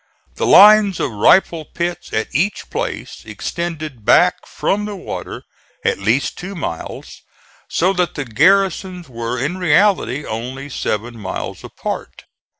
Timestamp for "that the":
7.93-8.25